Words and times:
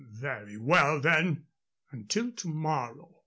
"Very 0.09 0.57
well, 0.57 0.99
then! 0.99 1.45
Until 1.91 2.31
to 2.31 2.47
morrow." 2.47 3.19